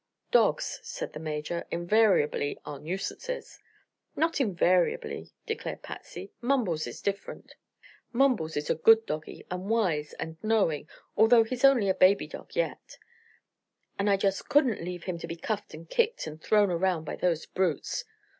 "Dogs," 0.31 0.79
said 0.81 1.13
the 1.13 1.19
Major, 1.19 1.67
"invariably 1.69 2.57
are 2.65 2.79
nuisances." 2.79 3.59
"Not 4.15 4.41
invariably," 4.41 5.29
declared 5.45 5.83
Patsy. 5.83 6.31
"Mumbles 6.41 6.87
is 6.87 7.03
different. 7.03 7.53
Mumbles 8.11 8.57
is 8.57 8.67
a 8.71 8.73
good 8.73 9.05
doggie, 9.05 9.45
and 9.51 9.69
wise 9.69 10.13
and 10.13 10.37
knowing, 10.43 10.89
although 11.15 11.43
he's 11.43 11.63
only 11.63 11.87
a 11.87 11.93
baby 11.93 12.25
dog 12.25 12.55
yet. 12.55 12.97
And 13.99 14.09
I 14.09 14.17
just 14.17 14.49
couldn't 14.49 14.83
leave 14.83 15.03
him 15.03 15.19
to 15.19 15.27
be 15.27 15.35
cuffed 15.35 15.75
and 15.75 15.87
kicked 15.87 16.25
and 16.25 16.41
thrown 16.41 16.71
around 16.71 17.03
by 17.03 17.15
those 17.15 17.45
brutes. 17.45 18.03